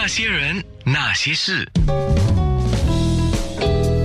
[0.00, 1.68] 那些人，那些事，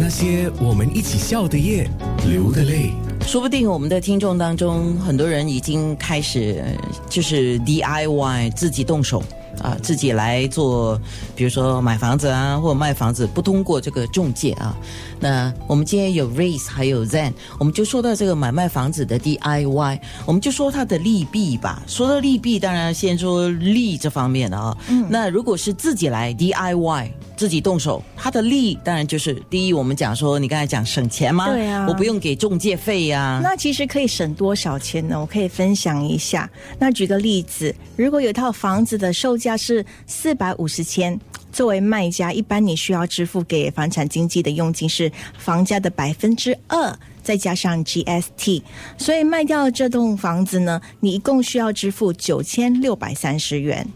[0.00, 1.88] 那些我们一起笑的夜，
[2.28, 2.90] 流的泪。
[3.24, 6.60] 说不定我们的听众当中，很多人已经开始
[7.08, 9.22] 就是 DIY 自己动手
[9.62, 11.00] 啊，自己来做，
[11.34, 14.76] 比如说买房子啊，或者卖房子，不通过这个中介啊。
[15.18, 21.82] 那我们今天有 Race 还有 Zen，我们就说到这个买卖房子的 DIY，我们就说它的利弊吧。
[21.86, 24.76] 说到利弊，当然先说利这方面的啊。
[24.88, 25.06] 嗯。
[25.08, 27.10] 那如果是自己来 DIY。
[27.36, 31.46] 自己动手，它的利当然就是第一，我们讲说你刚才讲省钱吗？
[31.52, 33.42] 对啊，我不用给中介费呀。
[33.42, 35.20] 那其实可以省多少钱呢？
[35.20, 36.48] 我可以分享一下。
[36.78, 41.16] 那举个例子，如果有套房子的售价价是四百五十千，
[41.52, 48.62] 作为卖家，一般你需要支付给房产经纪的佣金是房价的百分之二，再加上 GST，
[48.98, 53.86] 所以卖掉这栋房子呢，你一共需要支付九千六百三十元。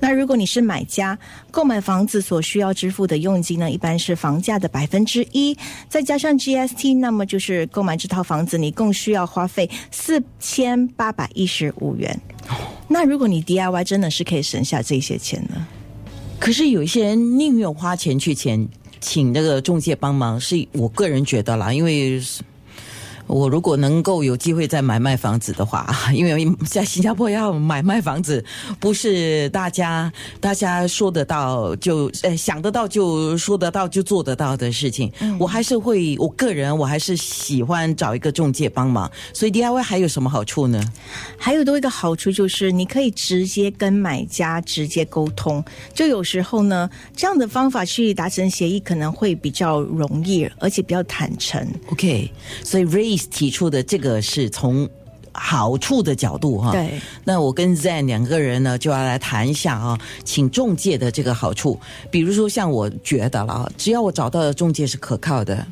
[0.00, 1.18] 那如果你是买家，
[1.50, 5.56] 购买房子所需要支付的佣金呢，一般是房价的百分之一，
[5.88, 12.20] 再加上 GST，那么就是购买这套房子你共需要花费四千八百一十五元。
[12.92, 15.64] 那如果你 DIY 真的是可以省下这些钱呢？
[16.40, 18.68] 可是有一些人宁愿花钱去请
[19.00, 22.20] 请那个中介帮忙，是我个人觉得啦，因为。
[23.26, 28.44] 我如果能够有机会再买卖房子的话， 因为在新加坡要买卖房子，
[28.78, 35.10] 不是大家大家说得到就呃想得到就说得到就做得到的事情。
[35.38, 39.10] 我还是会，我个人我还是喜欢找一个中介帮忙。
[39.32, 40.82] 所以 DIY 还有什么好处呢？
[41.38, 45.64] 还有多一个好处就是你可以直接跟买家直接沟通。
[45.94, 51.66] 就有时候呢，这样的方法去达成协议可能会比较容易，而且比较坦诚。
[51.90, 52.30] OK，
[52.64, 52.84] 所以
[53.30, 54.88] 提出的这个是从
[55.32, 57.00] 好处的角度哈，对。
[57.24, 61.78] 那我跟 Zen 两个人呢，就要来谈一下啊，请中介的这个好处。
[62.10, 65.64] 比如说，像我觉得了啊，只要我找到的中介是可靠的，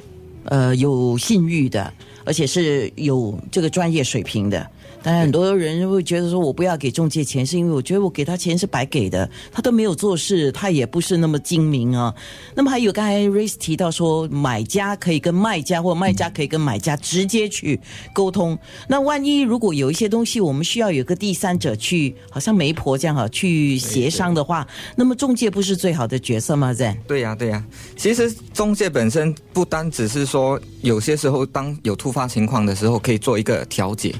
[0.44, 1.92] 呃，有信誉的，
[2.28, 4.70] 而且是有这个专业水平的。
[5.00, 12.12] 当然，很多人会觉得说，我不要给中介钱，是因为我觉得我给他钱是白给的，他都没有做事，他也不是那么精明啊。
[12.54, 17.80] 那么还有刚才 Race 提到说，买家可以跟卖家，或卖家可以跟买家直接去
[18.12, 18.58] 沟通。
[18.88, 24.66] 那万一如果有一些东西，我们需要有个第三者去，好像媒婆这样哈，去协商的话，
[24.96, 26.96] 那么中介不是最好的角色吗？Zen？
[27.06, 27.64] 对呀，对呀。
[27.96, 34.12] 其实中介本身不单只是说，有些时候当有突发发情况的时候，可以做一个调解。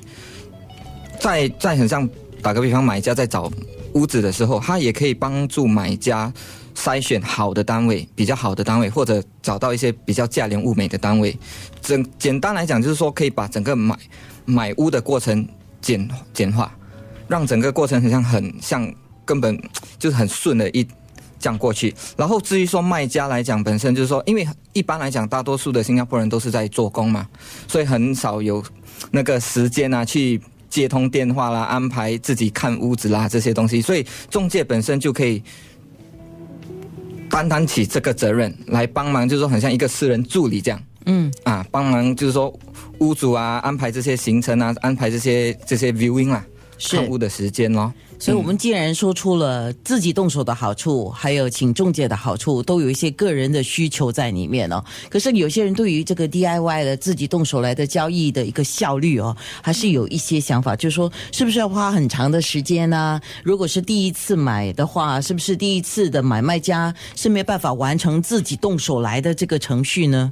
[1.19, 2.09] 在在很像
[2.41, 3.51] 打个比方，买家在找
[3.95, 6.33] 屋子的时候，他也可以帮助买家
[6.77, 11.37] 筛选好的单位，比较好的单位，或者找到一些比较价廉物美的单位。
[11.83, 13.99] 整简单来讲，就是说可以把整个买
[14.45, 15.45] 买屋的过程
[15.81, 16.73] 简简化，
[17.27, 18.95] 让整个过程很像很像
[19.25, 19.61] 根本
[19.99, 20.87] 就是很顺的一
[21.39, 21.95] 这样过去。
[22.17, 27.27] 然后至于说卖家来讲，本身就是说，因为一般来讲，大多数的新加坡人都是在做工嘛，
[27.67, 28.63] 所以很少有
[29.11, 30.41] 那个时间啊去。
[30.71, 35.43] 接通电话啦，安排自己看屋子啦，这些东西，所以中介本身就可以
[37.31, 42.53] 担当起这个责任来帮忙，就是说很像一个私人助理这样，嗯，啊，帮忙就是说
[42.99, 46.45] 屋主啊安排这些行程啊，安排这些这些 viewing 啦，
[46.81, 47.93] 看屋的时间咯。
[48.21, 54.85] 所以，我们既然说出了自己动手的好处，还有请中介的好处，都有一些个人的需求在里面哦。
[55.09, 63.21] 可是，有些人对于这个 DIY 的自己动手来的交易的一个效率哦，还是有一些想法，就是说，是不是要花很长的时间呢？
[63.45, 70.29] 如果是第一次买的话，是不是第一次的买卖家是没办法完成自己动手来的这个程序呢？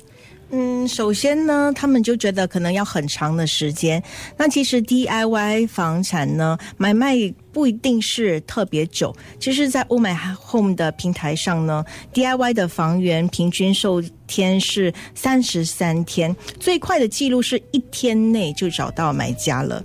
[0.50, 4.00] 嗯，首先呢，他们就觉得可能要很长的时间。
[4.36, 7.16] 那其实 DIY 房产呢，买卖
[7.52, 9.14] 不一定是特别久。
[9.40, 10.16] 其实，在 Oh My
[10.48, 11.84] Home 的平台上呢
[12.14, 19.82] ，DIY 的房源平均售天是三十三天，最快的记录是一天内就找到买家了。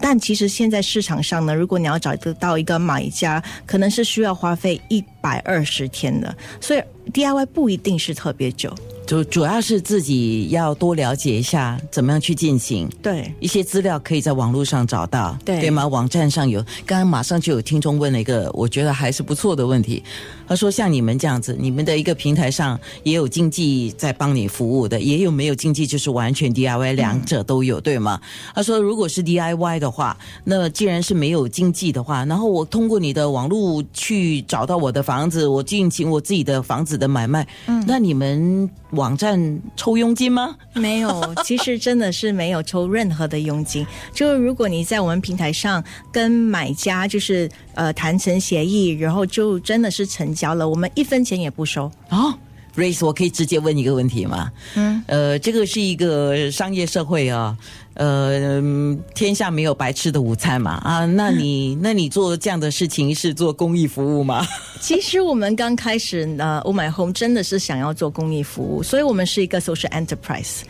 [0.00, 6.36] 但其实现在市场上呢，如果你要找得到一个买家，可能是需要花费一百二十天的。
[6.60, 6.82] 所以
[7.12, 8.74] DIY 不一定是特别久。
[9.06, 15.86] 就主要是自己要多了解一下怎么样去进行，对一些资料可以在网络上找到，对对吗？
[15.86, 20.02] 网站上有，刚刚马上就有听众问了一个我觉得还是不错的问题，
[20.48, 28.18] 他说像你们这样子，你们的一个平台上也有经济在帮你服务的，也有没有经济就是完全 DIY，两者都有，对吗？
[28.54, 38.68] 他说如果是 DIY 的话，那既然是没有经济的话，然后我通过你的网络去找到我的房子，我进行我自己的房子的买卖，嗯，那你们。
[38.94, 40.56] 网站抽佣金吗？
[40.74, 43.86] 没有， 其实真的是没有抽任何的佣金。
[44.12, 45.82] 就是如果你在我们平台上
[46.12, 51.90] 跟买家就是呃谈成协议，然后就真的是成交了，我们一分钱也不收。
[52.10, 52.32] 哦
[52.76, 54.50] ，Race，我可以直接问一个问题吗？
[54.74, 57.56] 嗯，呃，这个是一个商业社会啊，
[57.94, 64.46] 呃，嗯天下没有白吃的午餐嘛啊，那你 那你做这样的事情是做公益服务吗？
[64.80, 70.62] 其实我们刚开始呃，Oh My Home 真的是想要做公益服务，所以我们是一个 social enterprise，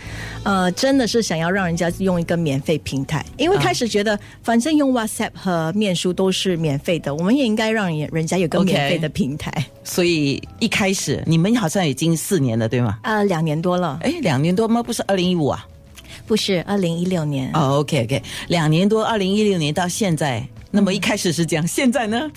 [0.44, 9.52] 呃，真的是想要让人家用一个免费平台，因为开始觉得反正用 WhatsApp 和面书都是免费的，我们也应该让人人家有个免费的平台。
[9.82, 12.98] 所以一开始你们好像已经四年了，对吗？
[13.02, 14.82] 呃，两年多了，哎，两年多吗？
[14.82, 15.64] 不是二零一五啊？
[16.26, 17.50] 不是二零一六年。
[17.52, 22.30] 哦，OK OK，两年多，二零一六年到现在，那么一开始是这样，现在呢？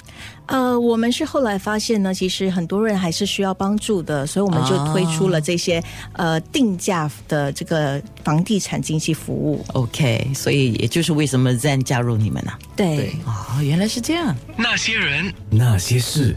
[0.48, 5.82] 呃，我们是后来发现呢，其实很多人还是需要帮助的，所以我们就推出了这些、
[6.14, 9.64] 呃定价的这个房地产经纪服务。
[9.74, 14.36] OK，所以也就是为什么 Zen 加入你们呢、对哦，原来是这样。
[14.58, 16.36] 那些人，那些事。